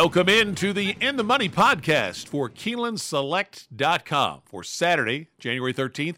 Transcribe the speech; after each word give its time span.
Welcome 0.00 0.28
in 0.28 0.54
to 0.54 0.72
the 0.72 0.94
In 1.00 1.16
the 1.16 1.24
Money 1.24 1.48
podcast 1.48 2.28
for 2.28 2.48
KeenelandSelect.com 2.48 4.42
for 4.44 4.62
Saturday, 4.62 5.26
January 5.40 5.74
13th. 5.74 6.14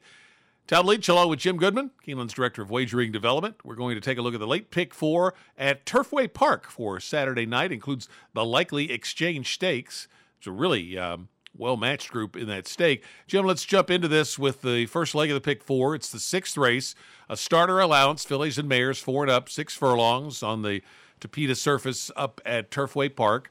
Tom 0.67 0.85
Leach 0.87 1.09
with 1.09 1.39
Jim 1.39 1.57
Goodman, 1.57 1.91
Keeneland's 2.07 2.35
Director 2.35 2.61
of 2.61 2.71
Wagering 2.71 3.11
Development. 3.11 3.57
We're 3.65 3.77
going 3.77 3.95
to 3.95 4.03
take 4.03 4.19
a 4.19 4.23
look 4.23 4.35
at 4.35 4.41
the 4.41 4.47
late 4.47 4.71
pick 4.71 4.93
four 4.93 5.33
at 5.57 5.87
Turfway 5.87 6.31
Park 6.31 6.67
for 6.69 7.01
Saturday 7.01 7.47
night. 7.47 7.73
Includes 7.73 8.07
the 8.35 8.45
likely 8.45 8.93
exchange 8.93 9.55
stakes. 9.55 10.09
It's 10.37 10.47
a 10.47 10.53
really 10.53 10.99
um, 10.99 11.31
well 11.57 11.79
matched 11.79 12.11
group 12.11 12.37
in 12.37 12.49
that 12.49 12.69
stake. 12.69 13.03
Jim, 13.27 13.47
let's 13.47 13.65
jump 13.65 13.89
into 13.91 14.09
this 14.09 14.39
with 14.39 14.61
the 14.61 14.85
first 14.85 15.15
leg 15.15 15.31
of 15.31 15.35
the 15.37 15.41
pick 15.41 15.65
four. 15.65 15.95
It's 15.95 16.13
the 16.13 16.21
sixth 16.21 16.59
race, 16.59 16.95
a 17.31 17.37
starter 17.37 17.81
allowance, 17.81 18.27
fillies 18.27 18.59
and 18.59 18.69
mares, 18.69 18.99
four 18.99 19.25
and 19.25 19.31
up, 19.31 19.49
six 19.49 19.75
furlongs 19.75 20.43
on 20.43 20.61
the 20.61 20.83
Tapeta 21.19 21.57
surface 21.57 22.11
up 22.15 22.43
at 22.45 22.71
Turfway 22.71 23.17
Park. 23.17 23.51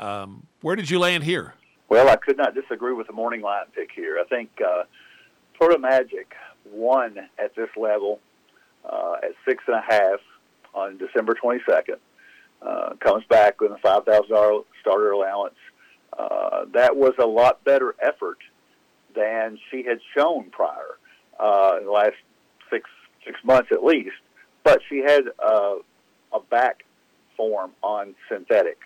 Um, 0.00 0.46
where 0.62 0.76
did 0.76 0.88
you 0.88 0.98
land 0.98 1.24
here? 1.24 1.54
Well, 1.90 2.08
I 2.08 2.16
could 2.16 2.38
not 2.38 2.54
disagree 2.54 2.94
with 2.94 3.06
the 3.06 3.12
morning 3.12 3.42
line 3.42 3.66
pick 3.74 3.90
here. 3.94 4.18
I 4.18 4.24
think 4.24 4.50
uh, 4.64 4.84
Proto 5.54 5.78
Magic 5.78 6.32
won 6.64 7.18
at 7.38 7.54
this 7.54 7.68
level 7.76 8.18
uh, 8.90 9.16
at 9.22 9.32
six 9.46 9.62
and 9.66 9.76
a 9.76 9.82
half 9.82 10.20
on 10.74 10.96
December 10.96 11.34
22nd. 11.34 11.98
Uh, 12.62 12.94
comes 13.00 13.24
back 13.28 13.60
with 13.60 13.72
a 13.72 13.86
$5,000 13.86 14.64
starter 14.80 15.10
allowance. 15.10 15.54
Uh, 16.18 16.64
that 16.72 16.96
was 16.96 17.12
a 17.18 17.26
lot 17.26 17.62
better 17.64 17.94
effort 18.00 18.38
than 19.14 19.58
she 19.70 19.82
had 19.82 19.98
shown 20.16 20.50
prior 20.50 20.98
uh, 21.38 21.76
in 21.78 21.84
the 21.84 21.90
last 21.90 22.16
six 22.70 22.88
six 23.24 23.38
months 23.44 23.68
at 23.72 23.84
least. 23.84 24.16
But 24.64 24.80
she 24.88 24.98
had 24.98 25.24
uh, 25.44 25.76
a 26.32 26.40
back 26.50 26.84
form 27.36 27.72
on 27.82 28.14
synthetic 28.28 28.78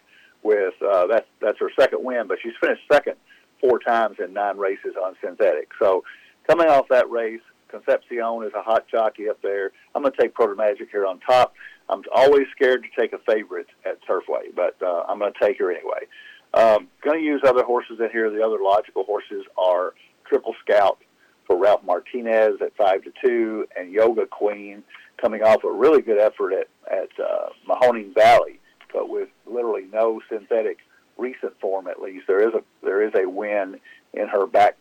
with 0.45 0.75
uh, 0.83 1.07
that's 1.09 1.27
that's 1.41 1.59
her 1.59 1.71
second 1.79 2.05
win, 2.05 2.29
but 2.29 2.39
she's 2.43 2.53
finished 2.61 2.83
second 2.93 3.17
four 3.61 3.79
times 3.81 4.17
in 4.23 4.33
nine 4.33 4.59
races 4.59 4.95
on 5.03 5.17
synthetic. 5.25 5.71
So 5.81 6.05
coming 6.47 6.69
off 6.69 6.87
that 6.91 7.11
race, 7.11 7.41
Concepcion 7.69 8.45
is 8.47 8.53
a 8.55 8.63
hot 8.63 8.87
jockey 8.89 9.29
up 9.29 9.41
there. 9.43 9.73
I'm 9.95 10.03
going 10.03 10.15
to 10.15 10.21
take 10.21 10.35
Proto 10.35 10.55
Magic 10.55 10.89
here 10.93 11.07
on 11.07 11.19
top. 11.21 11.55
I'm 11.89 12.03
always 12.15 12.47
scared 12.55 12.85
to 12.85 13.01
take 13.01 13.13
a 13.13 13.19
favorite 13.19 13.67
at 13.85 13.99
Turfway, 14.07 14.55
but 14.55 14.77
uh, 14.83 15.05
I'm 15.09 15.19
going 15.19 15.33
to 15.33 15.45
take 15.45 15.59
her 15.59 15.71
anyway. 15.71 16.07
Um, 16.55 16.89
going 17.03 17.19
to 17.19 17.25
use 17.25 17.43
other 17.45 17.65
horses 17.65 17.99
in 18.01 18.11
here. 18.11 18.31
The 18.31 18.45
other 18.45 18.59
logical 18.63 19.05
horses 19.05 19.45
are 19.59 19.95
Triple 20.29 20.55
Scout 20.65 20.99
for 21.47 21.59
Ralph 21.59 21.83
Martinez 21.85 22.61
at 22.63 22.77
five 22.77 23.03
to 23.05 23.13
two, 23.25 23.67
and 23.77 23.91
Yoga 23.91 24.27
Queen 24.27 24.83
coming 25.21 25.43
off 25.43 25.65
a 25.65 25.73
really 25.73 26.01
good 26.01 26.19
effort 26.19 26.53
at 26.53 26.69
at 26.91 27.09
uh, 27.19 27.49
Mahoning 27.69 28.15
Valley 28.15 28.61
but 28.95 29.11
with 29.11 29.29
literally 29.47 29.87
no 29.93 30.23
synthetic 30.31 30.79
recent 31.19 31.61
form 31.61 31.87
at 31.89 32.01
least. 32.01 32.27
There 32.27 32.49
is 32.49 32.55
a 32.55 32.63
there 32.83 33.03
is 33.03 33.13
a 33.15 33.29
win 33.29 33.79
in 34.15 34.29
her 34.29 34.47
back 34.47 34.77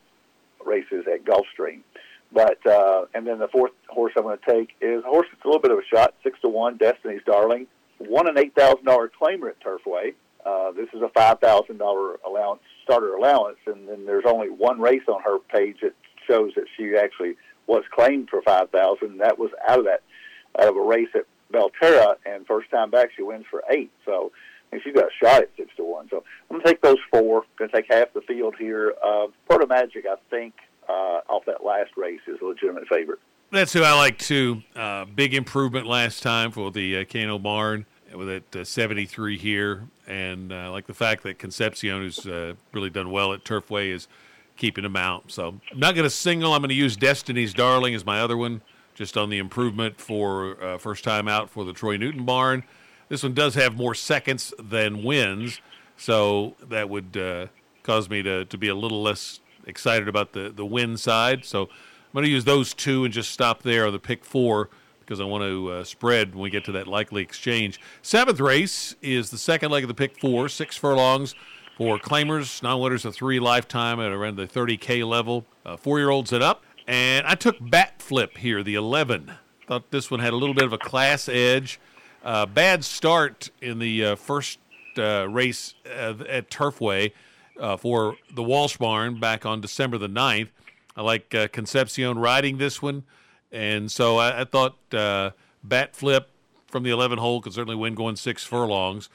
races 0.66 1.06
at 1.12 1.26
Gulfstream. 1.26 1.82
But 2.32 2.66
uh, 2.66 3.06
and 3.14 3.28
then 3.28 3.40
the 3.40 3.48
fourth 3.50 3.74
horse 3.90 4.14
I'm 4.16 4.24
going 4.24 4.38
to 4.38 4.52
take 4.52 4.76
is 4.82 5.04
a 5.04 5.08
horse 5.08 5.28
that's 5.32 5.44
a 5.44 5.48
little 5.48 5.62
bit 5.62 5.72
of 5.72 5.78
a 5.78 5.96
shot, 5.96 6.16
six 6.24 6.40
to 6.42 6.50
one, 6.50 6.78
Destiny's 6.78 7.22
Darling, 7.26 7.68
won 8.00 8.28
an 8.28 8.38
eight 8.38 8.56
thousand 8.56 8.86
dollar 8.86 9.10
claimer 9.22 9.50
at 9.50 9.62
Turfway. 9.62 10.14
Uh, 10.46 10.72
this 10.72 10.90
is 10.94 11.02
a 11.02 11.10
five 11.10 11.40
thousand 11.40 11.78
dollar 11.78 12.16
allowance 12.26 12.62
starter 12.84 13.14
allowance, 13.14 13.58
and 13.68 13.88
then 13.88 14.06
there's 14.06 14.26
only 14.26 14.50
one 14.50 14.80
race 14.80 15.04
on 15.08 15.22
her 15.22 15.38
page 15.40 15.78
that 15.82 15.94
shows 16.28 16.52
that 16.56 16.66
she 16.76 16.96
actually 16.96 17.36
was 17.68 17.84
claimed 17.92 18.30
for 18.30 18.42
five 18.42 18.70
thousand. 18.72 19.20
That 19.20 19.38
was 19.38 19.52
out 19.68 19.80
of 19.80 19.86
that 19.86 20.02
out 20.60 20.70
of 20.70 20.76
a 20.76 20.82
race 20.82 21.10
at 21.16 21.26
Belterra, 21.52 22.16
and 22.26 22.46
first 22.46 22.70
time 22.70 22.90
back 22.90 23.10
she 23.16 23.24
wins 23.24 23.46
for 23.50 23.64
eight. 23.70 23.92
So 24.06 24.32
and 24.74 24.82
she's 24.84 24.94
got 24.94 25.06
a 25.06 25.26
shot 25.26 25.44
at 25.44 25.50
six 25.56 25.70
to 25.78 25.84
one. 25.84 26.08
So 26.10 26.24
I'm 26.50 26.58
gonna 26.58 26.66
take 26.66 26.82
those 26.82 26.98
four. 27.12 27.44
Gonna 27.58 27.72
take 27.72 27.86
half 27.90 28.14
the 28.14 28.22
field 28.22 28.56
here. 28.58 28.94
Uh, 29.04 29.28
Proto 29.48 29.68
Magic, 29.68 30.06
I 30.10 30.16
think, 30.30 30.56
uh, 30.90 31.22
off 31.30 31.46
that 31.46 31.64
last 31.64 31.92
race 31.96 32.22
is 32.28 32.42
a 32.42 32.46
legitimate 32.46 32.88
favorite. 32.88 33.20
That's 33.52 33.72
who 33.72 33.84
I 33.84 33.94
like 33.94 34.18
too. 34.18 34.64
Uh, 34.76 35.06
big 35.06 35.34
improvement 35.34 35.86
last 35.86 36.24
time 36.24 36.52
for 36.52 36.72
the 36.72 36.98
uh, 36.98 37.06
Kano 37.06 37.38
Barn 37.38 37.86
with 38.14 38.30
it 38.30 38.56
uh, 38.56 38.64
73 38.64 39.38
here, 39.38 39.88
and 40.08 40.52
uh, 40.52 40.72
like 40.72 40.88
the 40.88 40.94
fact 40.94 41.24
that 41.24 41.38
Concepcion, 41.40 42.02
who's 42.02 42.26
uh, 42.26 42.54
really 42.72 42.90
done 42.90 43.12
well 43.12 43.34
at 43.34 43.44
Turfway, 43.44 43.90
is 43.90 44.08
keeping 44.58 44.84
him 44.84 44.96
out. 44.96 45.32
So 45.32 45.60
I'm 45.72 45.80
not 45.80 45.96
going 45.96 46.04
to 46.04 46.10
single. 46.10 46.54
I'm 46.54 46.62
going 46.62 46.70
to 46.70 46.76
use 46.76 46.96
Destiny's 46.96 47.54
Darling 47.54 47.94
as 47.96 48.06
my 48.06 48.20
other 48.20 48.38
one 48.38 48.62
just 48.94 49.18
on 49.18 49.30
the 49.30 49.38
improvement 49.38 50.00
for 50.00 50.62
uh, 50.64 50.78
first 50.78 51.04
time 51.04 51.28
out 51.28 51.50
for 51.50 51.64
the 51.66 51.74
Troy 51.74 51.98
Newton 51.98 52.26
barn. 52.26 52.64
This 53.10 53.24
one 53.24 53.34
does 53.34 53.56
have 53.56 53.76
more 53.76 53.96
seconds 53.96 54.54
than 54.58 55.04
wins, 55.04 55.60
so 55.98 56.56
that 56.68 56.90
would 56.90 57.18
uh, 57.18 57.48
cause 57.84 58.10
me 58.10 58.24
to, 58.24 58.46
to 58.46 58.58
be 58.58 58.68
a 58.68 58.76
little 58.76 59.02
less 59.02 59.40
excited 59.66 60.08
about 60.08 60.34
the, 60.34 60.50
the 60.50 60.66
win 60.66 60.98
side. 60.98 61.46
So 61.46 61.64
I'm 61.64 62.14
going 62.14 62.26
to 62.26 62.32
use 62.32 62.46
those 62.46 62.74
two 62.74 63.06
and 63.06 63.14
just 63.14 63.32
stop 63.32 63.64
there 63.64 63.86
on 63.86 63.94
the 63.94 64.00
pick 64.00 64.26
four 64.26 64.70
because 65.00 65.20
I 65.20 65.26
want 65.26 65.44
to 65.44 65.72
uh, 65.72 65.84
spread 65.84 66.34
when 66.34 66.44
we 66.44 66.50
get 66.50 66.64
to 66.66 66.72
that 66.74 66.88
likely 66.88 67.22
exchange. 67.22 67.80
Seventh 68.02 68.40
race 68.40 68.96
is 69.02 69.30
the 69.30 69.38
second 69.38 69.72
leg 69.72 69.84
of 69.84 69.90
the 69.90 69.94
pick 69.94 70.20
four, 70.20 70.48
six 70.48 70.78
furlongs 70.78 71.36
for 71.78 71.98
claimers, 72.00 72.64
non 72.64 72.80
winners 72.80 73.06
of 73.06 73.14
three 73.16 73.40
lifetime 73.40 74.00
at 74.00 74.12
around 74.12 74.38
the 74.38 74.48
30K 74.48 75.08
level, 75.08 75.46
uh, 75.66 75.76
four 75.78 76.00
year 76.00 76.10
olds 76.10 76.32
and 76.32 76.44
up. 76.44 76.64
And 77.14 77.28
I 77.28 77.36
took 77.36 77.58
Bat 77.62 78.02
Flip 78.02 78.38
here, 78.38 78.64
the 78.64 78.74
11. 78.74 79.32
Thought 79.68 79.92
this 79.92 80.10
one 80.10 80.20
had 80.20 80.34
a 80.34 80.36
little 80.36 80.56
bit 80.56 80.64
of 80.64 80.74
a 80.74 80.80
class 80.80 81.30
edge. 81.30 81.80
Uh, 82.24 82.48
bad 82.48 82.84
start 82.84 83.52
in 83.62 83.78
the 83.78 84.04
uh, 84.04 84.16
first 84.16 84.58
uh, 84.98 85.30
race 85.30 85.76
at 85.86 86.50
Turfway 86.50 87.12
uh, 87.60 87.78
for 87.78 88.16
the 88.34 88.42
Walsh 88.42 88.78
Barn 88.78 89.20
back 89.20 89.46
on 89.46 89.62
December 89.62 90.00
the 90.00 90.10
9th. 90.10 90.48
I 90.96 91.04
like 91.04 91.36
uh, 91.36 91.50
Concepcion 91.50 92.18
riding 92.18 92.58
this 92.58 92.82
one. 92.82 93.04
And 93.52 93.92
so 93.92 94.18
I, 94.18 94.42
I 94.42 94.44
thought 94.46 94.76
uh, 94.92 95.32
Bat 95.64 95.96
Flip 95.96 96.28
from 96.66 96.82
the 96.82 96.90
11 96.90 97.20
hole 97.20 97.42
could 97.42 97.54
certainly 97.54 97.76
win 97.76 97.94
going 97.94 98.16
six 98.16 98.44
furlongs. 98.44 99.08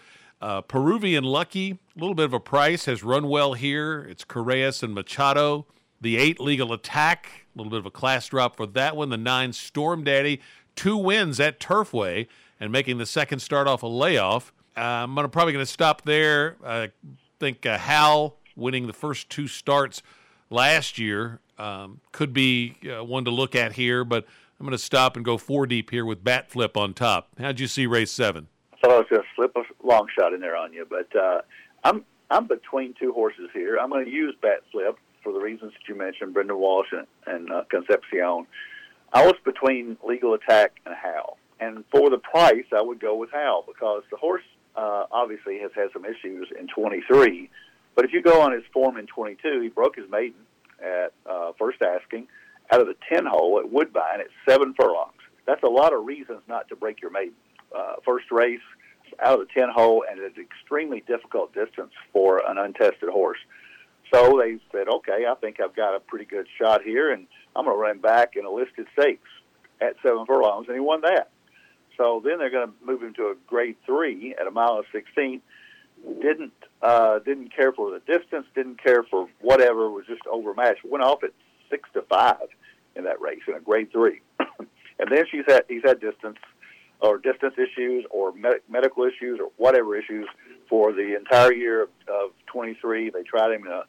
Peruvian 0.68 1.24
Lucky, 1.24 1.80
a 1.96 1.98
little 1.98 2.14
bit 2.14 2.26
of 2.26 2.32
a 2.32 2.38
price, 2.38 2.84
has 2.84 3.02
run 3.02 3.28
well 3.28 3.54
here. 3.54 4.06
It's 4.08 4.22
Correas 4.22 4.84
and 4.84 4.94
Machado. 4.94 5.66
The 6.00 6.16
eight 6.16 6.38
legal 6.38 6.72
attack, 6.72 7.46
little 7.62 7.70
bit 7.70 7.80
of 7.80 7.86
a 7.86 7.90
class 7.90 8.28
drop 8.28 8.56
for 8.56 8.66
that 8.66 8.96
one. 8.96 9.10
The 9.10 9.16
nine 9.16 9.52
Storm 9.52 10.04
Daddy, 10.04 10.40
two 10.76 10.96
wins 10.96 11.40
at 11.40 11.60
Turfway 11.60 12.26
and 12.60 12.72
making 12.72 12.98
the 12.98 13.06
second 13.06 13.40
start 13.40 13.66
off 13.66 13.82
a 13.82 13.86
layoff. 13.86 14.52
Uh, 14.76 14.80
I'm 14.80 15.14
probably 15.30 15.52
going 15.52 15.64
to 15.64 15.70
stop 15.70 16.02
there. 16.02 16.56
I 16.64 16.90
think 17.40 17.66
uh, 17.66 17.78
Hal 17.78 18.36
winning 18.56 18.86
the 18.86 18.92
first 18.92 19.30
two 19.30 19.48
starts 19.48 20.02
last 20.50 20.98
year 20.98 21.40
um, 21.58 22.00
could 22.12 22.32
be 22.32 22.76
uh, 22.88 23.04
one 23.04 23.24
to 23.24 23.30
look 23.30 23.54
at 23.54 23.72
here, 23.72 24.04
but 24.04 24.24
I'm 24.58 24.66
going 24.66 24.76
to 24.76 24.82
stop 24.82 25.16
and 25.16 25.24
go 25.24 25.38
four 25.38 25.66
deep 25.66 25.90
here 25.90 26.04
with 26.04 26.22
Bat 26.24 26.50
Flip 26.50 26.76
on 26.76 26.94
top. 26.94 27.30
How'd 27.38 27.60
you 27.60 27.66
see 27.66 27.86
race 27.86 28.10
seven? 28.10 28.48
I 28.72 28.76
thought 28.80 28.90
I 28.92 28.98
was 28.98 29.06
going 29.10 29.22
to 29.22 29.28
slip 29.34 29.56
a 29.56 29.86
long 29.86 30.06
shot 30.16 30.32
in 30.32 30.40
there 30.40 30.56
on 30.56 30.72
you, 30.72 30.86
but 30.88 31.14
uh, 31.16 31.40
I'm 31.84 32.04
I'm 32.30 32.46
between 32.46 32.94
two 33.00 33.12
horses 33.12 33.48
here. 33.52 33.78
I'm 33.80 33.90
going 33.90 34.04
to 34.04 34.10
use 34.10 34.34
Bat 34.40 34.62
Flip 34.70 34.98
for 35.22 35.32
the 35.32 35.40
reasons 35.40 35.72
that 35.72 35.88
you 35.88 35.96
mentioned, 35.96 36.34
Brendan 36.34 36.58
Walsh 36.58 36.88
and, 36.92 37.06
and 37.26 37.50
uh, 37.50 37.64
Concepcion. 37.70 38.46
I 39.12 39.24
was 39.24 39.34
between 39.44 39.96
Legal 40.06 40.34
Attack 40.34 40.80
and 40.84 40.94
Hal. 40.94 41.38
And 41.60 41.84
for 41.90 42.10
the 42.10 42.18
price, 42.18 42.66
I 42.76 42.82
would 42.82 43.00
go 43.00 43.16
with 43.16 43.30
Hal 43.30 43.64
because 43.66 44.02
the 44.10 44.16
horse 44.16 44.44
uh, 44.76 45.06
obviously 45.10 45.58
has 45.58 45.70
had 45.74 45.88
some 45.92 46.04
issues 46.04 46.48
in 46.58 46.68
23. 46.68 47.50
But 47.94 48.04
if 48.04 48.12
you 48.12 48.22
go 48.22 48.40
on 48.40 48.52
his 48.52 48.62
form 48.72 48.96
in 48.96 49.06
22, 49.06 49.60
he 49.60 49.68
broke 49.68 49.96
his 49.96 50.08
maiden 50.10 50.40
at 50.80 51.12
uh, 51.28 51.52
first 51.58 51.82
asking 51.82 52.28
out 52.70 52.80
of 52.80 52.86
the 52.86 52.96
10 53.12 53.26
hole 53.26 53.58
at 53.58 53.70
Woodbine 53.70 54.20
at 54.20 54.28
seven 54.48 54.74
furlongs. 54.78 55.14
That's 55.46 55.62
a 55.62 55.68
lot 55.68 55.92
of 55.92 56.04
reasons 56.04 56.40
not 56.46 56.68
to 56.68 56.76
break 56.76 57.00
your 57.00 57.10
maiden. 57.10 57.34
Uh, 57.76 57.94
first 58.04 58.30
race 58.30 58.60
out 59.20 59.40
of 59.40 59.48
the 59.48 59.60
10 59.60 59.70
hole 59.70 60.04
and 60.08 60.20
it's 60.20 60.36
an 60.36 60.44
extremely 60.44 61.02
difficult 61.06 61.52
distance 61.54 61.92
for 62.12 62.42
an 62.48 62.58
untested 62.58 63.08
horse. 63.08 63.38
So 64.12 64.40
they 64.40 64.58
said, 64.72 64.88
okay, 64.88 65.24
I 65.28 65.34
think 65.34 65.60
I've 65.60 65.76
got 65.76 65.94
a 65.94 66.00
pretty 66.00 66.24
good 66.24 66.46
shot 66.58 66.82
here, 66.82 67.12
and 67.12 67.26
I'm 67.54 67.64
going 67.64 67.76
to 67.76 67.80
run 67.80 67.98
back 67.98 68.36
in 68.36 68.44
a 68.44 68.50
listed 68.50 68.86
stakes 68.98 69.28
at 69.80 69.96
seven 70.02 70.24
furlongs, 70.26 70.66
and 70.68 70.76
he 70.76 70.80
won 70.80 71.02
that. 71.02 71.30
So 71.96 72.22
then 72.24 72.38
they're 72.38 72.50
going 72.50 72.68
to 72.68 72.74
move 72.84 73.02
him 73.02 73.12
to 73.14 73.24
a 73.24 73.34
grade 73.46 73.76
three 73.84 74.34
at 74.40 74.46
a 74.46 74.50
mile 74.50 74.76
and 74.76 74.84
sixteen. 74.92 75.42
Didn't 76.22 76.52
uh, 76.80 77.18
didn't 77.18 77.54
care 77.54 77.72
for 77.72 77.90
the 77.90 77.98
distance, 78.00 78.46
didn't 78.54 78.82
care 78.82 79.02
for 79.02 79.28
whatever, 79.40 79.90
was 79.90 80.06
just 80.06 80.22
overmatched. 80.30 80.84
Went 80.84 81.02
off 81.02 81.24
at 81.24 81.32
six 81.68 81.88
to 81.94 82.02
five 82.02 82.48
in 82.94 83.04
that 83.04 83.20
race 83.20 83.42
in 83.48 83.54
a 83.54 83.60
grade 83.60 83.90
three, 83.90 84.20
and 84.38 85.10
then 85.10 85.24
she's 85.30 85.44
had 85.48 85.64
he's 85.68 85.82
had 85.84 86.00
distance 86.00 86.38
or 87.00 87.18
distance 87.18 87.54
issues 87.58 88.04
or 88.10 88.32
med- 88.32 88.60
medical 88.68 89.04
issues 89.04 89.38
or 89.40 89.50
whatever 89.56 89.96
issues 89.96 90.26
for 90.68 90.92
the 90.92 91.16
entire 91.16 91.52
year 91.52 91.82
of, 91.82 91.88
of 92.08 92.30
23. 92.46 93.10
They 93.10 93.22
tried 93.22 93.52
him 93.52 93.66
in 93.66 93.72
a 93.72 93.82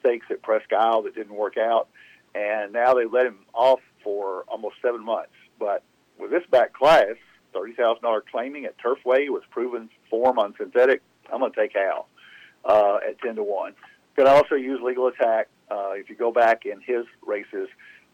stakes 0.00 0.26
at 0.30 0.42
Presque 0.42 0.72
Isle 0.72 1.02
that 1.02 1.14
didn't 1.14 1.34
work 1.34 1.56
out, 1.56 1.88
and 2.34 2.72
now 2.72 2.94
they 2.94 3.06
let 3.06 3.26
him 3.26 3.38
off 3.54 3.80
for 4.02 4.44
almost 4.48 4.76
seven 4.82 5.04
months. 5.04 5.32
But 5.58 5.82
with 6.18 6.30
this 6.30 6.42
back 6.50 6.72
class, 6.72 7.14
thirty 7.52 7.72
thousand 7.72 8.02
dollar 8.02 8.22
claiming 8.30 8.64
at 8.66 8.76
Turfway 8.78 9.30
with 9.30 9.44
proven 9.50 9.88
form 10.10 10.38
on 10.38 10.54
synthetic, 10.58 11.02
I'm 11.32 11.40
going 11.40 11.52
to 11.52 11.60
take 11.60 11.72
Hal. 11.74 12.08
uh, 12.64 12.98
at 13.08 13.18
10 13.20 13.36
to 13.36 13.42
1. 13.42 13.74
Could 14.16 14.26
also 14.26 14.54
use 14.56 14.80
Legal 14.82 15.06
Attack. 15.08 15.48
Uh, 15.70 15.90
if 15.92 16.08
you 16.10 16.16
go 16.16 16.32
back 16.32 16.64
in 16.66 16.80
his 16.80 17.04
races, 17.24 17.68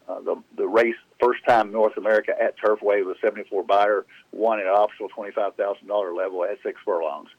uh, 0.07 0.19
the, 0.21 0.35
the 0.57 0.67
race 0.67 0.95
first 1.21 1.43
time 1.47 1.71
North 1.71 1.97
America 1.97 2.33
at 2.39 2.55
Turfway 2.59 3.05
was 3.05 3.15
74 3.21 3.63
Beyer, 3.63 4.05
won 4.31 4.59
at 4.59 4.65
an 4.65 4.71
optional 4.71 5.09
$25,000 5.09 6.17
level 6.17 6.43
at 6.43 6.57
six 6.63 6.79
furlongs. 6.85 7.29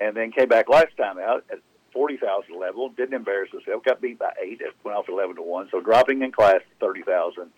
And 0.00 0.16
then 0.16 0.30
came 0.30 0.48
back 0.48 0.68
last 0.68 0.96
time 0.96 1.18
out 1.18 1.44
at 1.50 1.58
40,000 1.92 2.58
level, 2.58 2.90
didn't 2.90 3.14
embarrass 3.14 3.50
himself, 3.50 3.84
got 3.84 4.00
beat 4.00 4.18
by 4.18 4.32
eight, 4.40 4.60
it 4.60 4.74
went 4.84 4.96
off 4.96 5.08
11 5.08 5.36
to 5.36 5.42
1. 5.42 5.68
So 5.70 5.80
dropping 5.80 6.22
in 6.22 6.32
class 6.32 6.60
30,000 6.78 7.50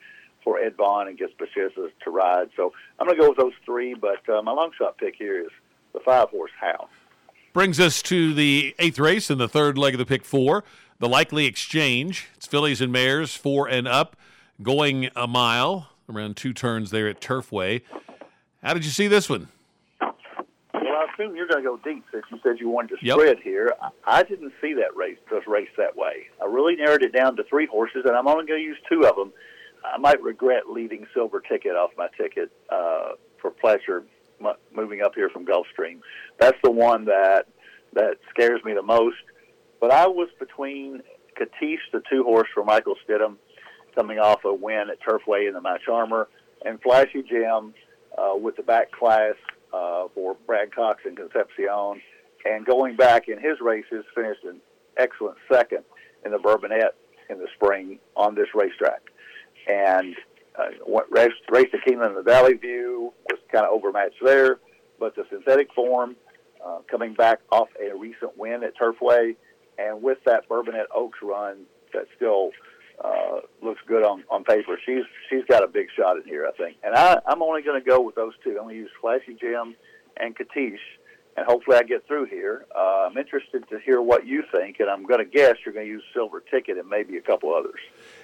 for 0.43 0.59
Ed 0.59 0.77
Vaughn 0.77 1.09
and 1.09 1.19
gets 1.19 1.33
Pachiza 1.35 1.91
to 2.05 2.11
ride. 2.11 2.49
So 2.57 2.73
I'm 2.99 3.07
going 3.07 3.17
to 3.17 3.23
go 3.23 3.29
with 3.29 3.39
those 3.39 3.53
three, 3.65 3.95
but 3.95 4.29
uh, 4.29 4.43
my 4.43 4.53
long 4.53 4.71
shot 4.77 4.99
pick 4.99 5.15
here 5.17 5.41
is 5.41 5.51
the 5.93 6.01
five 6.01 6.31
horse 6.31 6.51
Hal. 6.61 6.89
Brings 7.53 7.79
us 7.79 8.01
to 8.03 8.33
the 8.33 8.75
eighth 8.79 8.99
race 8.99 9.31
in 9.31 9.39
the 9.39 9.49
third 9.49 9.77
leg 9.77 9.95
of 9.95 9.99
the 9.99 10.07
pick 10.07 10.25
four, 10.25 10.65
the 10.99 11.09
likely 11.09 11.47
exchange. 11.47 12.29
It's 12.35 12.47
fillies 12.47 12.81
and 12.81 12.91
mares, 12.91 13.35
four 13.37 13.69
and 13.69 13.87
up, 13.87 14.17
going 14.61 15.11
a 15.17 15.27
mile, 15.27 15.89
around 16.09 16.37
two 16.37 16.53
turns 16.53 16.91
there 16.91 17.09
at 17.09 17.21
Turfway. 17.21 17.83
How 18.63 18.75
did 18.75 18.85
you 18.85 18.91
see 18.91 19.09
this 19.09 19.29
one? 19.29 19.49
Well, 20.01 20.13
I 20.75 21.07
assume 21.13 21.35
you're 21.37 21.49
going 21.49 21.63
to 21.63 21.69
go 21.69 21.77
deep 21.79 22.05
since 22.13 22.25
you 22.31 22.39
said 22.43 22.57
you 22.59 22.69
wanted 22.69 22.99
to 22.99 23.13
spread 23.13 23.39
here. 23.43 23.73
I 24.07 24.23
didn't 24.23 24.53
see 24.61 24.75
that 24.75 24.95
race, 24.97 25.19
this 25.31 25.47
race 25.47 25.71
that 25.79 25.97
way. 25.97 26.27
I 26.41 26.47
really 26.47 26.77
narrowed 26.77 27.03
it 27.03 27.13
down 27.13 27.37
to 27.37 27.45
three 27.45 27.67
horses, 27.67 28.03
and 28.05 28.17
I'm 28.17 28.29
only 28.29 28.47
going 28.47 28.61
to 28.61 28.65
use 28.65 28.79
two 28.89 29.07
of 29.07 29.17
them. 29.17 29.33
I 29.85 29.99
might 29.99 30.23
regret 30.23 30.69
leaving 30.69 31.07
Silver 31.15 31.41
Ticket 31.41 31.73
off 31.73 31.91
my 31.97 32.09
ticket 32.17 32.53
uh, 32.71 33.13
for 33.41 33.51
Pletcher 33.51 34.05
moving 34.75 35.03
up 35.03 35.15
here 35.15 35.29
from 35.31 35.47
Gulfstream. 35.47 36.01
That's 36.39 36.57
the 36.63 36.71
one 36.71 37.05
that 37.07 37.47
that 37.95 38.17
scares 38.31 38.61
me 38.65 38.75
the 38.75 38.83
most. 38.83 39.17
But 39.81 39.91
I 39.91 40.07
was 40.07 40.29
between 40.39 41.03
Katish, 41.39 41.79
the 41.93 42.03
two 42.11 42.23
horse 42.25 42.49
for 42.55 42.65
Michael 42.65 42.95
Stidham, 43.07 43.37
coming 43.95 44.19
off 44.19 44.45
a 44.45 44.53
win 44.53 44.87
at 44.91 44.99
Turfway 45.03 45.49
in 45.49 45.55
the 45.55 45.61
match 45.61 45.89
armor, 45.91 46.29
and 46.65 46.81
Flashy 46.81 47.23
Jim 47.23 47.75
uh, 48.17 48.37
with 48.37 48.57
the 48.57 48.63
back 48.63 48.91
class 48.93 49.35
uh, 49.73 50.07
for 50.15 50.37
Brad 50.47 50.75
Cox 50.75 51.03
and 51.05 51.17
Concepcion. 51.17 52.01
And 52.45 52.67
going 52.67 52.97
back 52.97 53.29
in 53.29 53.39
his 53.39 53.61
races, 53.61 54.05
finished 54.15 54.45
an 54.45 54.61
excellent 54.97 55.39
second 55.51 55.85
in 56.25 56.33
the 56.33 56.39
Bourbonette 56.39 56.95
in 57.31 57.39
the 57.39 57.49
spring 57.55 57.99
on 58.17 58.35
this 58.35 58.49
racetrack. 58.55 59.01
And 59.69 60.17
uh, 60.59 61.01
race, 61.11 61.33
race 61.51 61.69
to 61.71 61.79
Keeneland 61.79 62.11
in 62.11 62.15
the 62.17 62.23
Valley 62.23 62.55
View 62.55 63.13
was 63.31 63.39
kind 63.51 63.65
of 63.65 63.73
overmatched 63.73 64.23
there, 64.25 64.59
but 64.99 65.15
the 65.15 65.25
synthetic 65.31 65.73
form 65.73 66.17
uh, 66.65 66.79
coming 66.91 67.15
back 67.15 67.41
off 67.51 67.69
a 67.81 67.97
recent 67.97 68.37
win 68.37 68.63
at 68.65 68.75
Turfway, 68.77 69.37
and 69.79 70.03
with 70.03 70.19
that 70.27 70.49
Bourbonette 70.49 70.91
Oaks 70.95 71.19
run 71.23 71.65
that 71.93 72.07
still 72.17 72.51
uh, 73.03 73.41
looks 73.63 73.81
good 73.87 74.05
on, 74.05 74.25
on 74.31 74.45
paper, 74.45 74.79
she's 74.85 75.05
she's 75.29 75.45
got 75.49 75.63
a 75.63 75.69
big 75.69 75.87
shot 75.97 76.17
in 76.17 76.25
here, 76.25 76.47
I 76.47 76.53
think. 76.57 76.77
And 76.83 76.95
I, 76.95 77.21
I'm 77.27 77.43
only 77.43 77.63
going 77.63 77.83
to 77.83 77.89
go 77.89 78.01
with 78.01 78.15
those 78.15 78.33
two. 78.43 78.51
I'm 78.51 78.65
going 78.65 78.75
to 78.75 78.81
use 78.81 78.91
Flashy 79.01 79.37
Jim 79.41 79.75
and 80.19 80.37
Katish, 80.37 80.79
and 81.37 81.47
hopefully 81.47 81.77
I 81.77 81.83
get 81.83 82.07
through 82.07 82.27
here. 82.27 82.67
Uh, 82.75 83.09
I'm 83.09 83.17
interested 83.17 83.69
to 83.71 83.79
hear 83.79 84.01
what 84.01 84.27
you 84.27 84.43
think, 84.53 84.81
and 84.81 84.91
I'm 84.91 85.05
going 85.05 85.21
to 85.21 85.25
guess 85.25 85.57
you're 85.65 85.75
going 85.75 85.87
to 85.87 85.93
use 85.93 86.03
Silver 86.13 86.41
Ticket 86.41 86.79
and 86.79 86.89
maybe 86.89 87.17
a 87.17 87.23
couple 87.23 87.55
others. 87.55 87.81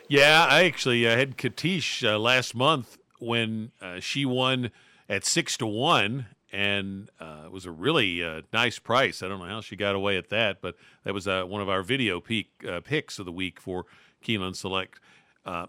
Yeah, 0.08 0.46
I 0.48 0.64
actually 0.64 1.06
uh, 1.06 1.16
had 1.16 1.36
Katish 1.36 2.06
uh, 2.06 2.18
last 2.18 2.54
month 2.54 2.98
when 3.18 3.72
uh, 3.80 4.00
she 4.00 4.24
won 4.24 4.70
at 5.08 5.24
six 5.24 5.56
to 5.58 5.66
one, 5.66 6.26
and 6.52 7.10
uh, 7.20 7.42
it 7.46 7.52
was 7.52 7.66
a 7.66 7.70
really 7.70 8.22
uh, 8.22 8.42
nice 8.52 8.78
price. 8.78 9.22
I 9.22 9.28
don't 9.28 9.38
know 9.38 9.46
how 9.46 9.60
she 9.60 9.76
got 9.76 9.94
away 9.94 10.16
at 10.16 10.28
that, 10.30 10.60
but 10.60 10.76
that 11.04 11.14
was 11.14 11.26
uh, 11.26 11.44
one 11.44 11.60
of 11.60 11.68
our 11.68 11.82
video 11.82 12.20
peak 12.20 12.50
picks 12.84 13.18
of 13.18 13.24
the 13.24 13.32
week 13.32 13.60
for 13.60 13.86
Keeneland 14.22 14.56
Select. 14.56 15.00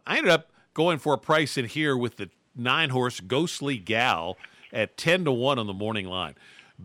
I 0.06 0.18
ended 0.18 0.32
up 0.32 0.52
going 0.74 1.00
for 1.00 1.14
a 1.14 1.18
price 1.18 1.58
in 1.58 1.66
here 1.66 1.96
with 1.96 2.18
the 2.18 2.30
nine 2.56 2.90
horse 2.90 3.20
Ghostly 3.20 3.78
Gal 3.78 4.38
at 4.74 4.98
ten 4.98 5.26
to 5.26 5.32
one 5.32 5.58
on 5.58 5.68
the 5.68 5.74
morning 5.74 6.06
line. 6.06 6.36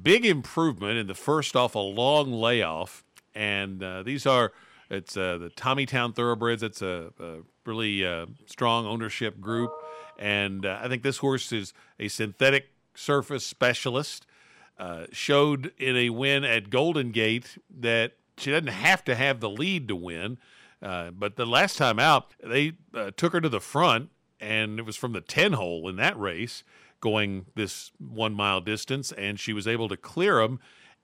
Big 0.01 0.25
improvement 0.25 0.99
in 0.99 1.07
the 1.07 1.15
first 1.15 1.55
off 1.57 1.75
a 1.75 1.79
long 1.79 2.33
layoff, 2.33 3.05
and 3.35 3.83
these 4.05 4.27
are 4.27 4.53
it's 4.91 5.17
uh, 5.17 5.39
the 5.39 5.51
Tommytown 5.51 6.15
Thoroughbreds. 6.15 6.63
It's 6.63 6.83
a, 6.83 7.13
a 7.19 7.37
really 7.65 8.07
uh, 8.07 8.27
strong 8.47 8.87
ownership 8.87 9.41
group, 9.41 9.73
and 10.19 10.67
uh, 10.67 10.81
I 10.83 10.89
think 10.89 11.03
this 11.03 11.19
horse 11.19 11.53
is 11.53 11.73
a 11.99 12.09
synthetic 12.09 12.69
surface 12.95 13.47
specialist. 13.47 14.27
Uh, 14.77 15.07
showed 15.13 15.73
in 15.79 15.97
a 15.97 16.11
win 16.11 16.43
at 16.43 16.69
Golden 16.69 17.13
Gate 17.13 17.59
that 17.79 18.15
she 18.37 18.51
doesn't 18.51 18.67
have 18.67 19.05
to 19.05 19.15
have 19.15 19.39
the 19.39 19.49
lead 19.49 19.87
to 19.87 19.95
win. 19.95 20.37
Uh, 20.85 21.11
but 21.11 21.37
the 21.37 21.47
last 21.47 21.79
time 21.79 21.99
out, 21.99 22.35
they 22.43 22.73
uh, 22.93 23.11
took 23.17 23.33
her 23.33 23.41
to 23.41 23.49
the 23.49 23.61
front, 23.61 24.11
and 24.39 24.79
it 24.79 24.85
was 24.85 24.97
from 24.97 25.13
the 25.13 25.23
10 25.23 25.55
hole 25.55 25.89
in 25.89 25.97
that 25.97 26.19
race 26.19 26.63
going 27.01 27.47
this 27.55 27.91
one 27.99 28.35
mile 28.35 28.61
distance, 28.61 29.11
and 29.13 29.41
she 29.41 29.53
was 29.53 29.67
able 29.67 29.89
to 29.89 29.97
clear 29.97 30.41
them 30.43 30.61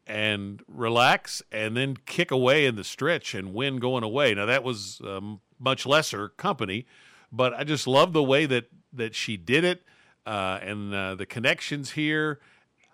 and 0.06 0.62
relax 0.66 1.42
and 1.52 1.76
then 1.76 1.96
kick 2.06 2.30
away 2.30 2.66
in 2.66 2.74
the 2.74 2.84
stretch 2.84 3.34
and 3.34 3.54
win 3.54 3.76
going 3.76 4.02
away. 4.02 4.34
Now 4.34 4.46
that 4.46 4.64
was 4.64 5.00
um, 5.04 5.40
much 5.58 5.86
lesser 5.86 6.28
company, 6.30 6.86
but 7.30 7.54
I 7.54 7.64
just 7.64 7.86
love 7.86 8.12
the 8.12 8.22
way 8.22 8.46
that 8.46 8.66
that 8.92 9.14
she 9.14 9.36
did 9.36 9.62
it 9.62 9.82
uh, 10.26 10.58
and 10.62 10.94
uh, 10.94 11.14
the 11.14 11.26
connections 11.26 11.92
here. 11.92 12.40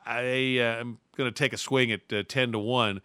I 0.05 0.59
uh, 0.59 0.81
am 0.81 0.99
going 1.17 1.33
to 1.33 1.37
take 1.37 1.53
a 1.53 1.59
swing 1.59 1.91
at 1.91 2.13
uh, 2.13 2.23
ten 2.29 2.53
to 2.53 2.59
one, 2.59 3.01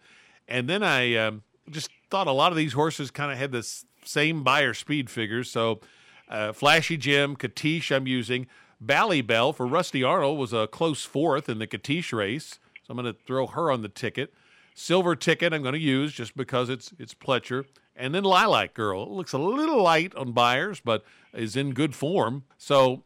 and 0.46 0.68
then 0.68 0.82
I 0.82 1.14
um, 1.16 1.42
just 1.70 1.90
thought 2.12 2.26
a 2.26 2.32
lot 2.32 2.52
of 2.52 2.58
these 2.58 2.74
horses 2.74 3.10
kind 3.10 3.32
of 3.32 3.38
had 3.38 3.52
this 3.52 3.86
same 4.04 4.44
Beyer 4.44 4.74
speed 4.74 5.08
figures. 5.08 5.50
So 5.50 5.80
uh, 6.28 6.52
Flashy 6.52 6.98
Jim, 6.98 7.36
Katish, 7.36 7.90
I'm 7.90 8.06
using. 8.06 8.48
Bally 8.78 9.22
Bell 9.22 9.54
for 9.54 9.66
Rusty 9.66 10.04
Arnold 10.04 10.38
was 10.38 10.52
a 10.52 10.66
close 10.66 11.06
fourth 11.06 11.48
in 11.48 11.58
the 11.58 11.66
Katish 11.66 12.12
race. 12.12 12.58
So 12.82 12.90
I'm 12.90 12.98
going 12.98 13.10
to 13.10 13.18
throw 13.26 13.46
her 13.46 13.70
on 13.70 13.80
the 13.80 13.88
ticket. 13.88 14.34
Silver 14.74 15.16
ticket 15.16 15.54
I'm 15.54 15.62
going 15.62 15.72
to 15.72 15.80
use 15.80 16.12
just 16.12 16.36
because 16.36 16.68
it's 16.68 16.92
it's 16.98 17.14
Pletcher. 17.14 17.64
And 17.96 18.14
then 18.14 18.24
Lilac 18.24 18.74
Girl. 18.74 19.04
It 19.04 19.08
looks 19.08 19.32
a 19.32 19.38
little 19.38 19.82
light 19.82 20.14
on 20.14 20.32
Beyers, 20.32 20.80
but 20.80 21.04
is 21.32 21.56
in 21.56 21.72
good 21.72 21.94
form. 21.94 22.44
So 22.58 23.04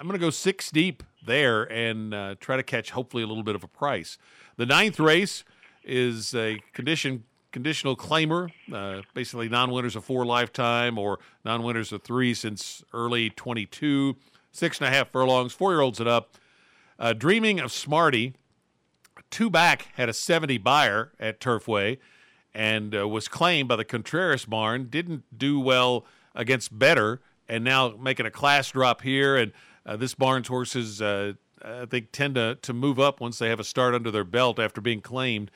I'm 0.00 0.08
going 0.08 0.18
to 0.18 0.26
go 0.26 0.30
six 0.30 0.72
deep 0.72 1.04
there 1.24 1.70
and 1.70 2.12
uh, 2.12 2.34
try 2.40 2.56
to 2.56 2.64
catch 2.64 2.90
hopefully 2.90 3.22
a 3.22 3.28
little 3.28 3.44
bit 3.44 3.54
of 3.54 3.62
a 3.62 3.68
price. 3.68 4.18
The 4.56 4.66
ninth 4.66 4.98
race 4.98 5.44
is 5.84 6.34
a 6.34 6.60
condition 6.72 7.24
conditional 7.52 7.96
claimer, 7.96 8.50
uh, 8.72 9.02
basically 9.14 9.48
non-winners 9.48 9.96
of 9.96 10.04
four 10.04 10.24
lifetime 10.24 10.98
or 10.98 11.18
non-winners 11.44 11.92
of 11.92 12.02
three 12.02 12.34
since 12.34 12.84
early 12.92 13.30
22, 13.30 14.16
six 14.52 14.78
and 14.78 14.88
a 14.88 14.90
half 14.90 15.10
furlongs, 15.10 15.52
four-year-olds 15.52 16.00
and 16.00 16.08
up. 16.08 16.36
Uh, 16.98 17.12
Dreaming 17.12 17.60
of 17.60 17.72
Smarty 17.72 18.34
two 19.30 19.50
back 19.50 19.88
had 19.94 20.08
a 20.08 20.12
70 20.12 20.58
Beyer 20.58 21.12
at 21.18 21.40
Turfway 21.40 21.98
and 22.54 22.94
uh, 22.94 23.06
was 23.08 23.28
claimed 23.28 23.68
by 23.68 23.76
the 23.76 23.84
Contreras 23.84 24.44
barn. 24.44 24.88
Didn't 24.90 25.24
do 25.36 25.60
well 25.60 26.04
against 26.34 26.76
better, 26.76 27.20
and 27.48 27.64
now 27.64 27.94
making 28.00 28.26
a 28.26 28.30
class 28.30 28.70
drop 28.70 29.02
here. 29.02 29.36
And 29.36 29.52
uh, 29.86 29.96
this 29.96 30.14
barn's 30.14 30.48
horses, 30.48 31.00
uh, 31.00 31.34
I 31.64 31.86
think, 31.86 32.12
tend 32.12 32.34
to, 32.34 32.56
to 32.56 32.72
move 32.72 32.98
up 32.98 33.20
once 33.20 33.38
they 33.38 33.48
have 33.48 33.60
a 33.60 33.64
start 33.64 33.94
under 33.94 34.10
their 34.10 34.24
belt 34.24 34.58
after 34.58 34.80
being 34.80 35.00
claimed. 35.00 35.50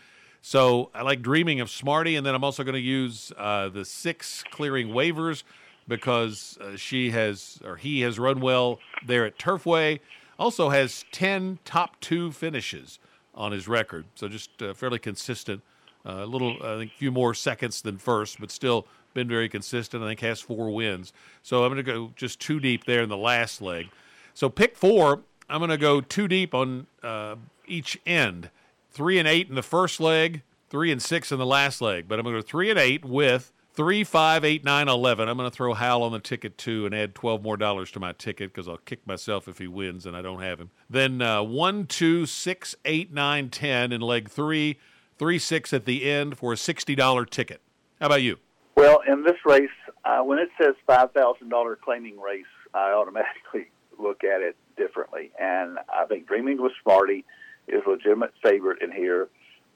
So 0.47 0.91
I 0.95 1.01
like 1.01 1.23
dreaming 1.23 1.63
of 1.63 1.71
Smarty, 1.71 2.17
and 2.17 2.27
then 2.27 2.35
I'm 2.35 2.45
also 2.45 2.65
going 2.65 2.75
to 2.75 2.79
use 2.79 3.33
uh, 3.39 3.71
the 3.71 3.83
six 3.83 4.45
Clearing 4.51 4.93
Waters 4.93 5.43
because 5.89 6.59
uh, 6.61 6.77
she 6.77 7.13
has 7.13 7.59
or 7.65 7.77
he 7.77 8.03
has 8.03 8.19
run 8.19 8.41
well 8.41 8.79
there 9.07 9.25
at 9.25 9.39
Turfway. 9.39 10.01
Also 10.39 10.69
has 10.69 11.07
10 11.13 11.61
top 11.65 11.99
two 12.01 12.31
finishes 12.31 12.99
on 13.35 13.53
his 13.53 13.67
record. 13.67 14.05
So 14.17 14.29
just 14.29 14.51
uh, 14.61 14.75
fairly 14.75 14.99
consistent. 14.99 15.63
Uh, 16.05 16.25
a 16.25 16.27
little, 16.27 16.59
I 16.63 16.77
think, 16.77 16.93
few 16.93 17.11
more 17.11 17.33
seconds 17.33 17.81
than 17.81 17.97
first, 17.97 18.39
but 18.39 18.51
still 18.51 18.87
been 19.15 19.29
very 19.29 19.49
consistent. 19.49 20.05
I 20.05 20.09
think 20.09 20.21
has 20.21 20.43
four 20.43 20.69
wins. 20.75 21.15
So 21.43 21.65
I'm 21.65 21.73
going 21.73 21.83
to 21.83 21.91
go 21.91 22.13
just 22.17 22.39
two 22.39 22.61
deep 22.61 22.85
there 22.85 23.01
in 23.01 23.09
the 23.09 23.17
last 23.17 23.63
leg. 23.63 23.89
So 24.35 24.51
pick 24.51 24.77
four. 24.77 25.23
I'm 25.49 25.61
going 25.61 25.71
to 25.71 25.79
go 25.79 26.03
two 26.03 26.29
deep 26.29 26.53
on 26.53 26.87
uh, 27.03 27.37
each 27.67 27.99
end. 28.05 28.51
Three 28.95 29.19
and 29.19 29.27
eight 29.27 29.49
in 29.49 29.57
the 29.57 29.63
first 29.63 29.99
leg, 29.99 30.43
three 30.71 30.93
and 30.93 31.03
six 31.03 31.33
in 31.33 31.41
the 31.41 31.45
last 31.45 31.81
leg. 31.81 32.07
But 32.07 32.21
I'm 32.21 32.23
going 32.23 32.37
to 32.37 32.43
go 32.43 32.47
three 32.47 32.71
and 32.71 32.79
eight 32.79 33.05
with 33.05 33.53
three, 33.73 34.05
five, 34.05 34.45
eight, 34.45 34.63
nine, 34.63 34.89
eleven. 34.89 35.29
I'm 35.29 35.37
going 35.37 35.51
to 35.51 35.55
throw 35.55 35.75
Hal 35.75 36.05
on 36.05 36.13
the 36.13 36.21
ticket 36.21 36.57
too 36.57 36.87
and 36.87 36.95
add 36.95 37.13
twelve 37.13 37.43
more 37.43 37.57
dollars 37.57 37.91
to 37.91 38.01
my 38.01 38.13
ticket 38.13 38.55
because 38.55 38.69
I'll 38.69 38.77
kick 38.77 39.05
myself 39.05 39.49
if 39.49 39.59
he 39.59 39.67
wins 39.67 40.07
and 40.07 40.17
I 40.17 40.23
don't 40.23 40.41
have 40.43 40.61
him. 40.61 40.71
Then 40.89 41.21
uh, 41.21 41.43
one, 41.43 41.87
two, 41.87 42.25
six, 42.25 42.77
eight, 42.85 43.13
nine, 43.13 43.51
ten 43.51 43.91
in 43.91 44.01
leg 44.01 44.31
three, 44.31 44.79
three, 45.19 45.41
six 45.41 45.73
at 45.73 45.87
the 45.87 46.09
end 46.09 46.39
for 46.39 46.53
a 46.53 46.57
sixty 46.57 46.95
dollar 46.95 47.25
ticket. 47.25 47.63
How 47.99 48.07
about 48.07 48.23
you? 48.23 48.39
Well, 48.77 49.01
in 49.09 49.25
this 49.25 49.39
race, 49.45 49.71
uh, 50.05 50.21
when 50.21 50.39
it 50.39 50.51
says 50.57 50.77
five 50.87 51.11
thousand 51.11 51.49
dollar 51.49 51.75
claiming 51.75 52.21
race, 52.21 52.45
I 52.73 52.93
automatically 52.93 53.73
look 53.99 54.23
at 54.23 54.41
it 54.41 54.55
differently, 54.77 55.33
and 55.37 55.79
I 55.93 56.05
think 56.07 56.29
Dreaming 56.29 56.61
of 56.61 56.71
Smarty 56.81 57.25
is 57.69 57.83
a 57.87 57.91
legitimate 57.91 58.33
favorite 58.43 58.83
in 58.83 58.93
here 58.93 59.29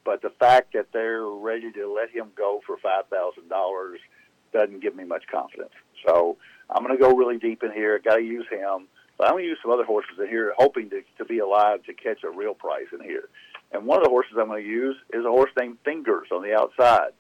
but 0.09 0.23
the 0.23 0.31
fact 0.31 0.73
that 0.73 0.87
they're 0.91 1.27
ready 1.27 1.71
to 1.73 1.93
let 1.93 2.09
him 2.09 2.29
go 2.35 2.63
for 2.67 2.79
five 2.79 3.07
thousand 3.11 3.51
dollars 3.51 4.01
doesn't 4.55 4.81
give 4.81 4.97
me 4.97 5.05
much 5.05 5.25
confidence. 5.31 5.75
So 6.07 6.39
I'm 6.71 6.83
going 6.83 6.97
to 6.97 7.03
go 7.03 7.15
really 7.15 7.37
deep 7.37 7.63
in 7.63 7.73
here. 7.73 7.99
Got 7.99 8.17
to 8.17 8.23
use 8.23 8.47
him, 8.51 8.89
but 9.19 9.27
I'm 9.27 9.35
going 9.35 9.45
to 9.45 9.49
use 9.51 9.59
some 9.61 9.71
other 9.71 9.85
horses 9.85 10.19
in 10.19 10.27
here, 10.27 10.55
hoping 10.57 10.89
to, 10.91 11.03
to 11.19 11.27
be 11.27 11.41
alive 11.41 11.83
to 11.85 11.93
catch 11.93 12.25
a 12.25 12.31
real 12.31 12.55
price 12.55 12.87
in 12.91 13.03
here. 13.03 13.29
And 13.71 13.85
one 13.85 13.99
of 13.99 14.05
the 14.05 14.09
horses 14.09 14.33
I'm 14.41 14.49
going 14.49 14.63
to 14.63 14.69
use 14.69 14.97
is 15.13 15.27
a 15.27 15.29
horse 15.29 15.51
named 15.59 15.77
Fingers 15.85 16.29
on 16.33 16.43
the 16.43 16.55
outside. 16.55 17.11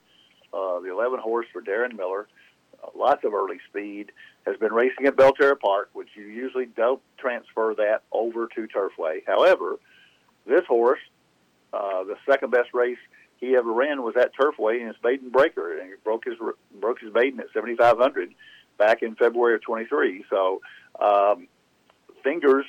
Uh, 0.55 0.81
the 0.81 0.91
11 0.91 1.21
horse 1.21 1.47
for 1.53 1.61
Darren 1.61 1.95
Miller, 1.95 2.27
uh, 2.83 2.89
lots 2.97 3.23
of 3.23 3.35
early 3.35 3.59
speed, 3.69 4.13
has 4.47 4.57
been 4.57 4.73
racing 4.73 5.05
at 5.05 5.15
Belterra 5.15 5.61
Park, 5.61 5.91
which 5.93 6.09
you 6.15 6.25
usually 6.25 6.65
don't 6.65 7.03
transfer 7.19 7.75
that 7.77 8.01
over 8.13 8.47
to 8.55 8.67
Turfway. 8.67 9.21
However, 9.27 9.77
this 10.49 10.65
horse, 10.67 11.01
uh, 11.73 12.05
the 12.05 12.17
second 12.29 12.51
best 12.51 12.73
race 12.73 12.99
he 13.41 13.57
ever 13.57 13.73
ran 13.73 14.03
was 14.03 14.17
at 14.17 14.33
Turfway 14.35 14.81
in 14.81 14.89
his 14.89 14.97
maiden 15.03 15.31
breaker, 15.31 15.79
and 15.79 15.89
he 15.89 15.95
broke 16.03 16.25
his 16.25 16.35
broke 16.81 17.01
his 17.01 17.13
maiden 17.13 17.41
at 17.41 17.47
7,500 17.53 18.35
back 18.79 19.03
in 19.03 19.15
February 19.15 19.55
of 19.55 19.63
23. 19.63 20.25
So, 20.31 20.61
um, 21.01 21.49
Fingers 22.25 22.67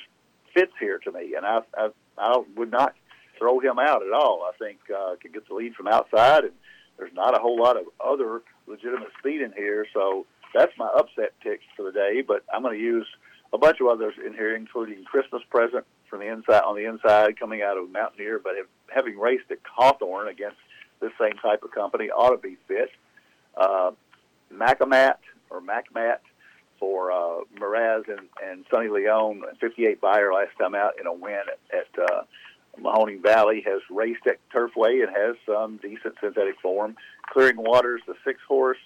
fits 0.54 0.72
here 0.78 0.98
to 0.98 1.12
me, 1.12 1.34
and 1.36 1.44
I, 1.44 1.60
I 1.76 1.90
I 2.16 2.42
would 2.56 2.70
not 2.70 2.94
throw 3.38 3.58
him 3.58 3.78
out 3.78 4.02
at 4.02 4.12
all. 4.12 4.48
I 4.48 4.56
think 4.58 4.78
uh, 4.94 5.16
can 5.20 5.32
get 5.32 5.48
the 5.48 5.54
lead 5.54 5.74
from 5.74 5.88
outside, 5.88 6.44
and 6.44 6.52
there's 6.98 7.12
not 7.14 7.36
a 7.36 7.40
whole 7.40 7.58
lot 7.58 7.76
of 7.76 7.84
other 8.04 8.42
legitimate 8.66 9.08
speed 9.18 9.40
in 9.40 9.52
here. 9.52 9.86
So 9.92 10.26
that's 10.54 10.72
my 10.78 10.88
upset 10.94 11.32
pick 11.42 11.60
for 11.76 11.82
the 11.82 11.92
day. 11.92 12.22
But 12.26 12.44
I'm 12.52 12.62
going 12.62 12.78
to 12.78 12.82
use 12.82 13.06
a 13.52 13.58
bunch 13.58 13.80
of 13.80 13.88
others 13.88 14.14
in 14.24 14.34
here, 14.34 14.54
including 14.54 15.04
Christmas 15.04 15.42
Present 15.50 15.84
from 16.10 16.20
the 16.20 16.26
inside 16.26 16.62
on 16.62 16.76
the 16.76 16.84
inside 16.84 17.38
coming 17.38 17.62
out 17.62 17.78
of 17.78 17.90
Mountaineer, 17.90 18.40
but 18.42 18.52
having 18.92 19.18
raced 19.18 19.50
at 19.50 19.58
Cawthorn 19.62 20.28
against 20.28 20.58
this 21.00 21.12
same 21.18 21.34
type 21.34 21.62
of 21.62 21.70
company 21.70 22.10
ought 22.10 22.30
to 22.30 22.36
be 22.36 22.56
fit. 22.68 22.90
Uh, 23.56 23.92
Macamat 24.52 25.16
or 25.48 25.60
Macmat 25.60 26.18
for 26.78 27.12
uh, 27.12 27.44
Mraz 27.58 28.08
and, 28.08 28.28
and 28.44 28.64
Sonny 28.70 28.88
Leon, 28.88 29.42
58 29.60 30.00
Beyer 30.00 30.32
last 30.32 30.50
time 30.58 30.74
out 30.74 30.94
in 31.00 31.06
a 31.06 31.12
win 31.12 31.42
at, 31.72 31.78
at 31.78 32.10
uh, 32.10 32.22
Mahoning 32.80 33.22
Valley, 33.22 33.62
has 33.66 33.80
raced 33.90 34.26
at 34.26 34.38
Turfway 34.52 35.04
and 35.06 35.14
has 35.14 35.36
some 35.46 35.76
decent 35.76 36.14
synthetic 36.20 36.58
form. 36.60 36.96
Clearing 37.32 37.56
Waters, 37.56 38.00
the 38.06 38.14
six 38.24 38.40
horse 38.48 38.78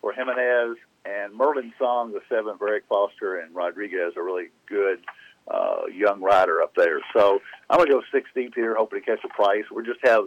for 0.00 0.12
Jimenez, 0.12 0.76
and 1.04 1.34
Merlin 1.34 1.72
Song, 1.78 2.12
the 2.12 2.20
seven 2.28 2.56
for 2.56 2.68
Eric 2.68 2.84
Foster, 2.88 3.38
and 3.38 3.54
Rodriguez, 3.54 4.14
a 4.16 4.22
really 4.22 4.48
good 4.66 5.00
uh, 5.48 5.86
young 5.92 6.22
rider 6.22 6.62
up 6.62 6.74
there. 6.74 7.00
So 7.12 7.40
I'm 7.68 7.78
going 7.78 7.88
to 7.88 7.94
go 7.94 8.02
six 8.12 8.30
deep 8.34 8.54
here, 8.54 8.74
hoping 8.76 9.00
to 9.00 9.06
catch 9.06 9.24
a 9.24 9.28
price. 9.28 9.64
We 9.74 9.84
just 9.84 10.00
have 10.04 10.24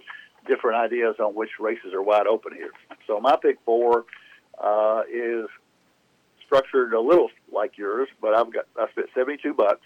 different 0.48 0.78
ideas 0.78 1.16
on 1.20 1.36
which 1.36 1.52
races 1.60 1.94
are 1.94 2.02
wide 2.02 2.28
open 2.28 2.54
here. 2.54 2.72
So 3.06 3.20
my 3.20 3.36
pick 3.42 3.58
four 3.66 4.06
uh, 4.64 5.04
is 5.12 5.48
structured 6.46 6.94
a 6.94 7.02
little 7.02 7.30
like 7.52 7.78
yours, 7.78 8.08
but 8.22 8.34
I've 8.34 8.52
got 8.54 8.66
I 8.80 8.90
spent 8.92 9.08
72 9.14 9.54
bucks, 9.54 9.82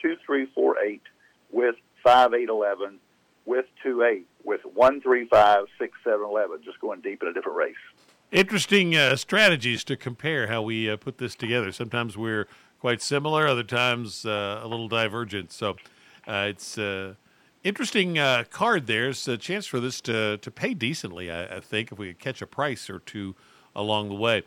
two, 0.00 0.16
three, 0.24 0.46
four, 0.54 0.76
eight, 0.82 1.02
with 1.50 1.76
five, 2.02 2.32
eight, 2.34 2.48
eleven, 2.48 2.98
with 3.44 3.66
two, 3.82 4.02
eight, 4.02 4.26
with 4.44 4.60
one, 4.74 5.00
three, 5.00 5.26
five, 5.26 5.64
six, 5.78 5.96
seven, 6.04 6.24
eleven. 6.24 6.58
Just 6.64 6.80
going 6.80 7.00
deep 7.00 7.22
in 7.22 7.28
a 7.28 7.32
different 7.32 7.56
race. 7.56 7.74
Interesting 8.30 8.94
uh, 8.94 9.16
strategies 9.16 9.84
to 9.84 9.96
compare 9.96 10.48
how 10.48 10.60
we 10.60 10.90
uh, 10.90 10.96
put 10.98 11.16
this 11.16 11.34
together. 11.34 11.72
Sometimes 11.72 12.16
we're 12.16 12.46
quite 12.80 13.02
similar, 13.02 13.46
other 13.46 13.62
times 13.62 14.24
uh, 14.24 14.60
a 14.62 14.68
little 14.68 14.88
divergent. 14.88 15.52
So 15.52 15.76
uh, 16.26 16.46
it's 16.50 16.78
uh, 16.78 17.14
interesting 17.64 18.18
uh, 18.18 18.44
card 18.50 18.86
there. 18.86 19.08
It's 19.08 19.26
a 19.28 19.36
chance 19.36 19.66
for 19.66 19.80
this 19.80 20.00
to, 20.02 20.38
to 20.38 20.50
pay 20.50 20.74
decently, 20.74 21.30
I, 21.30 21.56
I 21.56 21.60
think, 21.60 21.92
if 21.92 21.98
we 21.98 22.08
could 22.08 22.18
catch 22.18 22.42
a 22.42 22.46
price 22.46 22.88
or 22.88 23.00
two 23.00 23.34
along 23.74 24.08
the 24.08 24.14
way. 24.14 24.42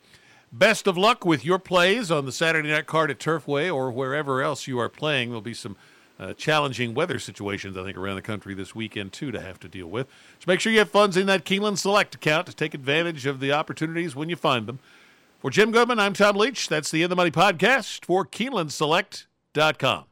Best 0.51 0.85
of 0.85 0.97
luck 0.97 1.25
with 1.25 1.45
your 1.45 1.59
plays 1.59 2.11
on 2.11 2.25
the 2.25 2.31
Saturday 2.31 2.69
night 2.69 2.85
card 2.85 3.09
at 3.09 3.19
Turfway 3.19 3.73
or 3.73 3.89
wherever 3.89 4.41
else 4.41 4.67
you 4.67 4.79
are 4.79 4.89
playing. 4.89 5.29
There'll 5.29 5.41
be 5.41 5.53
some 5.53 5.77
uh, 6.19 6.33
challenging 6.33 6.93
weather 6.93 7.19
situations, 7.19 7.77
I 7.77 7.83
think, 7.83 7.97
around 7.97 8.15
the 8.15 8.21
country 8.21 8.53
this 8.53 8.75
weekend, 8.75 9.13
too, 9.13 9.31
to 9.31 9.39
have 9.39 9.59
to 9.61 9.69
deal 9.69 9.87
with. 9.87 10.07
So 10.39 10.45
make 10.47 10.59
sure 10.59 10.71
you 10.71 10.79
have 10.79 10.91
funds 10.91 11.15
in 11.15 11.25
that 11.27 11.45
Keeneland 11.45 11.77
Select 11.77 12.15
account 12.15 12.47
to 12.47 12.53
take 12.53 12.73
advantage 12.73 13.25
of 13.25 13.39
the 13.39 13.53
opportunities 13.53 14.15
when 14.15 14.29
you 14.29 14.35
find 14.35 14.67
them. 14.67 14.79
For 15.41 15.49
Jim 15.49 15.71
Goodman, 15.71 15.97
I'm 15.97 16.13
Tom 16.13 16.35
Leach. 16.35 16.67
That's 16.67 16.91
the 16.91 17.01
In 17.01 17.09
the 17.09 17.15
Money 17.15 17.31
podcast 17.31 18.05
for 18.05 18.23
KeenelandSelect.com. 18.23 20.05